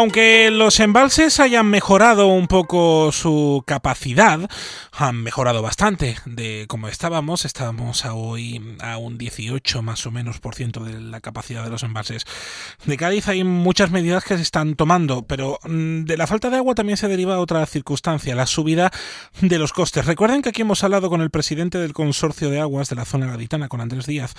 [0.00, 4.48] aunque los embalses hayan mejorado un poco su capacidad,
[4.92, 7.44] han mejorado bastante de como estábamos.
[7.44, 11.82] Estábamos hoy a un 18 más o menos por ciento de la capacidad de los
[11.82, 12.24] embalses
[12.86, 13.28] de Cádiz.
[13.28, 16.96] Hay muchas medidas que se están tomando, pero mm, de la falta de agua también
[16.96, 18.90] se deriva otra circunstancia, la subida
[19.42, 20.06] de los costes.
[20.06, 23.26] Recuerden que aquí hemos hablado con el presidente del consorcio de aguas de la zona
[23.26, 24.32] gaditana, con Andrés Díaz,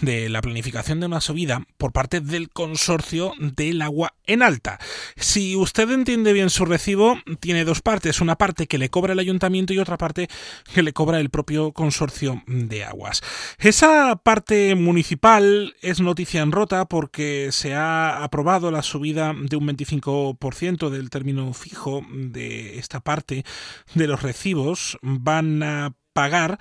[0.00, 4.78] de la planificación de una subida por parte del consorcio del agua en alta.
[5.16, 8.20] Si usted entiende bien su recibo, tiene dos partes.
[8.20, 10.28] Una parte que le cobra el ayuntamiento y otra parte
[10.72, 13.22] que le cobra el propio consorcio de aguas.
[13.58, 19.68] Esa parte municipal es noticia en rota porque se ha aprobado la subida de un
[19.68, 23.44] 25% del término fijo de esta parte
[23.94, 24.98] de los recibos.
[25.02, 26.58] Van a pagar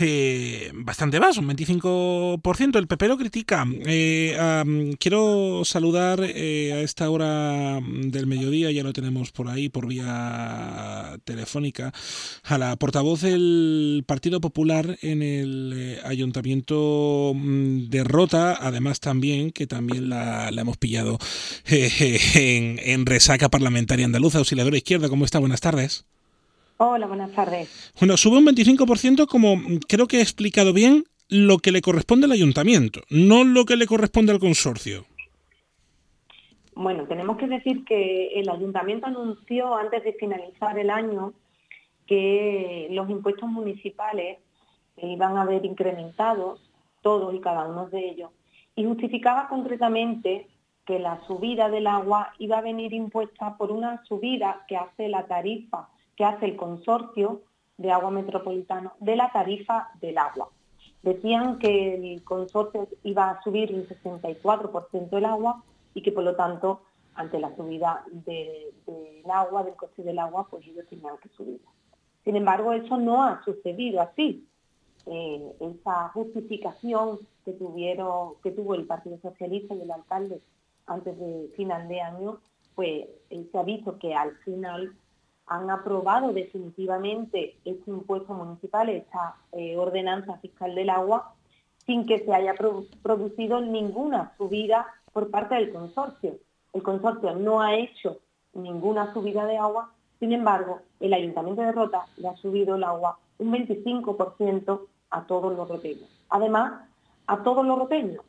[0.00, 2.78] eh, bastante más, un 25%.
[2.78, 3.66] El PP lo critica.
[3.84, 4.34] Eh,
[4.98, 11.18] quiero saludar eh, a esta hora del mediodía, ya lo tenemos por ahí, por vía
[11.24, 11.92] telefónica,
[12.44, 19.66] a la portavoz del Partido Popular en el Ayuntamiento mm, de Rota, además también, que
[19.66, 21.18] también la, hemos pillado
[21.66, 25.10] en, en resaca parlamentaria andaluza, auxiliadora izquierda.
[25.10, 25.40] ¿Cómo está?
[25.40, 26.06] Buenas tardes.
[26.76, 27.92] Hola, buenas tardes.
[28.00, 29.56] Bueno, sube un 25% como
[29.88, 33.86] creo que he explicado bien lo que le corresponde al ayuntamiento, no lo que le
[33.86, 35.04] corresponde al consorcio.
[36.74, 41.32] Bueno, tenemos que decir que el ayuntamiento anunció antes de finalizar el año
[42.08, 44.38] que los impuestos municipales
[44.96, 46.58] iban a haber incrementado,
[47.02, 48.30] todos y cada uno de ellos,
[48.74, 50.48] y justificaba concretamente
[50.84, 55.26] que la subida del agua iba a venir impuesta por una subida que hace la
[55.26, 57.42] tarifa que hace el consorcio
[57.76, 60.50] de agua metropolitano de la tarifa del agua.
[61.02, 66.34] Decían que el consorcio iba a subir un 64% el agua y que por lo
[66.34, 66.82] tanto
[67.14, 71.60] ante la subida del agua, del coste del agua, pues ellos tenían que subir.
[72.24, 74.48] Sin embargo, eso no ha sucedido así.
[75.06, 80.40] Eh, esa justificación que tuvieron, que tuvo el Partido Socialista y el alcalde
[80.86, 82.40] antes de final de año,
[82.74, 84.94] pues eh, se ha visto que al final
[85.46, 91.34] han aprobado definitivamente este impuesto municipal, esta eh, ordenanza fiscal del agua,
[91.86, 92.54] sin que se haya
[93.02, 96.38] producido ninguna subida por parte del consorcio.
[96.72, 98.20] El consorcio no ha hecho
[98.54, 103.18] ninguna subida de agua, sin embargo, el Ayuntamiento de Rota le ha subido el agua
[103.38, 106.08] un 25% a todos los roteños.
[106.30, 106.88] Además,
[107.26, 108.24] a todos los roteños,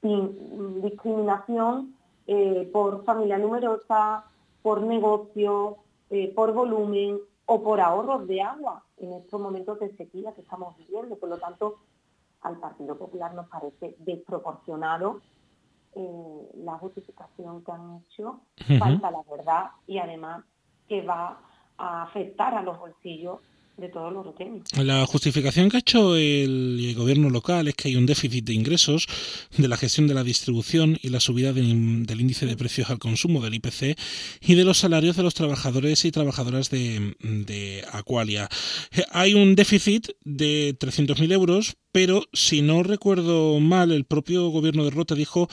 [0.00, 1.94] sin discriminación
[2.26, 4.24] eh, por familia numerosa,
[4.62, 5.78] por negocio,
[6.10, 10.76] eh, por volumen o por ahorros de agua en estos momentos de sequía que estamos
[10.76, 11.16] viviendo.
[11.16, 11.78] Por lo tanto,
[12.42, 15.20] al Partido Popular nos parece desproporcionado
[15.94, 18.40] eh, la justificación que han hecho,
[18.78, 20.44] falta la verdad y además
[20.88, 21.40] que va
[21.76, 23.40] a afectar a los bolsillos
[23.76, 28.52] de La justificación que ha hecho el, gobierno local es que hay un déficit de
[28.52, 29.06] ingresos
[29.56, 33.40] de la gestión de la distribución y la subida del, índice de precios al consumo
[33.40, 33.98] del IPC
[34.40, 38.48] y de los salarios de los trabajadores y trabajadoras de, de Aqualia.
[38.92, 44.84] Eh, hay un déficit de 300.000 euros, pero si no recuerdo mal, el propio gobierno
[44.84, 45.48] de Rota dijo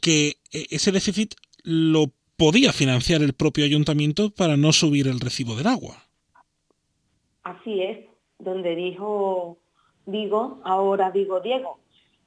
[0.00, 5.56] que eh, ese déficit lo podía financiar el propio ayuntamiento para no subir el recibo
[5.56, 6.11] del agua.
[7.42, 8.06] Así es,
[8.38, 9.58] donde dijo
[10.06, 11.78] digo, ahora digo Diego.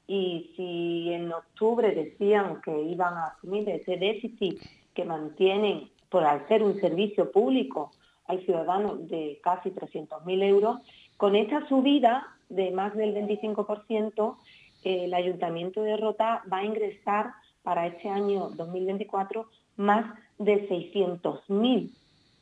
[0.06, 4.60] Y si en octubre decían que iban a asumir ese déficit
[4.94, 7.90] que mantienen por hacer un servicio público
[8.26, 10.78] al ciudadano de casi 300.000 euros,
[11.16, 14.36] con esta subida de más del 25%,
[14.84, 19.46] el Ayuntamiento de Rota va a ingresar para este año 2024
[19.76, 20.06] más
[20.38, 21.90] de 600.000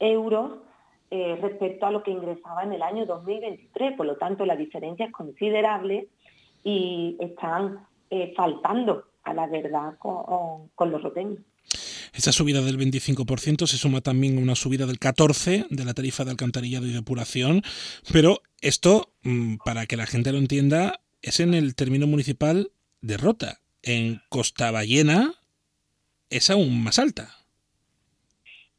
[0.00, 0.52] euros
[1.16, 3.96] eh, respecto a lo que ingresaba en el año 2023.
[3.96, 6.08] Por lo tanto, la diferencia es considerable
[6.64, 11.38] y están eh, faltando a la verdad con, los roteños.
[12.12, 16.24] Esta subida del 25% se suma también a una subida del 14% de la tarifa
[16.24, 17.62] de alcantarillado y depuración,
[18.12, 22.72] pero esto, mm, para que la gente lo entienda, es en el término municipal
[23.02, 23.60] de Rota.
[23.84, 25.32] En Costa Ballena
[26.28, 27.36] es aún más alta.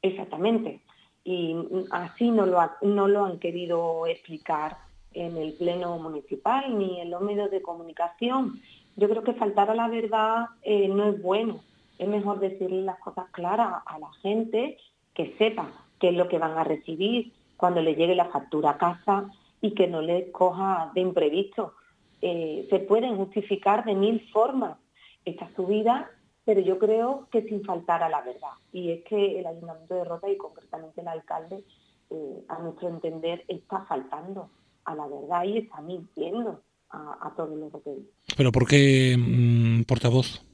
[0.01, 0.84] Exactamente
[1.25, 1.55] y
[1.89, 4.77] así no lo, no lo han querido explicar
[5.13, 8.61] en el Pleno Municipal ni en los medios de comunicación.
[8.95, 11.61] Yo creo que faltar a la verdad eh, no es bueno.
[11.97, 14.77] Es mejor decirle las cosas claras a la gente,
[15.15, 18.77] que sepa qué es lo que van a recibir cuando le llegue la factura a
[18.77, 19.31] casa
[19.61, 21.73] y que no les coja de imprevisto.
[22.21, 24.77] Eh, se pueden justificar de mil formas.
[25.23, 26.11] Esta subida
[26.45, 28.53] pero yo creo que sin faltar a la verdad.
[28.71, 31.63] Y es que el Ayuntamiento de Rota y concretamente el alcalde,
[32.11, 34.49] eh, a nuestro entender, está faltando
[34.85, 36.61] a la verdad y está mintiendo
[36.91, 38.05] a, todos los roteros.
[38.37, 40.45] ¿Pero por qué, mm, portavoz?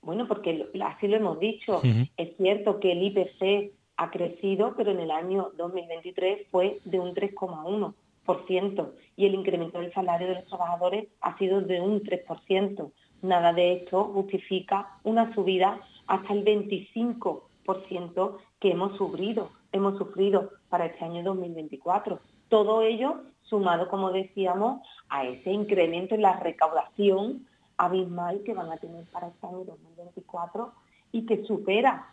[0.00, 1.82] Bueno, porque así lo hemos dicho.
[2.16, 7.14] Es cierto que el IPC ha crecido, pero en el año 2023 fue de un
[7.14, 12.92] 3,1% y el incremento del salario de los trabajadores ha sido de un 3%.
[13.24, 20.84] Nada de esto justifica una subida hasta el 25% que hemos sufrido, hemos sufrido para
[20.84, 22.20] este año 2024.
[22.50, 27.46] Todo ello sumado, como decíamos, a ese incremento en la recaudación
[27.78, 30.74] abismal que van a tener para este año 2024
[31.12, 32.12] y que supera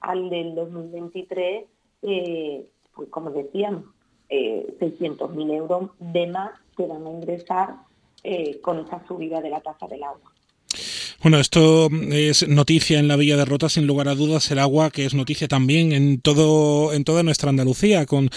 [0.00, 1.64] al del 2023,
[2.02, 3.84] eh, pues como decíamos,
[4.28, 7.76] eh, 600.000 euros de más que van a ingresar
[8.22, 10.31] eh, con esa subida de la tasa del agua.
[11.22, 14.90] Bueno, esto es noticia en la Villa de Rota, sin lugar a dudas, el agua
[14.90, 18.28] que es noticia también en todo en toda nuestra Andalucía con,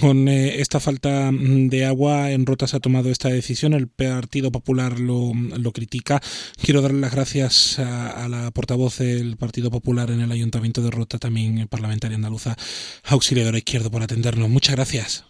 [0.00, 4.50] con eh, esta falta de agua en Rota se ha tomado esta decisión, el Partido
[4.50, 6.20] Popular lo, lo critica.
[6.64, 11.18] Quiero darle las gracias a, la portavoz del Partido Popular en el Ayuntamiento de Rota,
[11.18, 12.56] también parlamentaria andaluza,
[13.04, 14.48] auxiliadora izquierdo por atendernos.
[14.48, 15.26] Muchas gracias.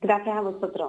[0.00, 0.86] Gracias a vosotros.